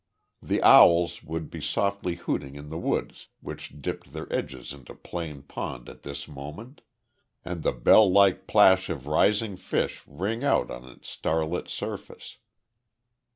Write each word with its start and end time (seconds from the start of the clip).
The 0.41 0.63
owls 0.63 1.21
would 1.21 1.51
be 1.51 1.61
softly 1.61 2.15
hooting 2.15 2.55
in 2.55 2.69
the 2.69 2.79
woods 2.79 3.27
which 3.39 3.79
dipped 3.83 4.13
their 4.13 4.25
edges 4.33 4.73
into 4.73 4.95
Plane 4.95 5.43
Pond 5.43 5.87
at 5.87 6.01
this 6.01 6.27
moment, 6.27 6.81
and 7.45 7.61
the 7.61 7.71
bell 7.71 8.11
like 8.11 8.47
plash 8.47 8.89
of 8.89 9.05
rising 9.05 9.55
fish 9.57 10.01
ring 10.07 10.43
out 10.43 10.71
on 10.71 10.85
its 10.85 11.07
starlit 11.07 11.69
surface. 11.69 12.39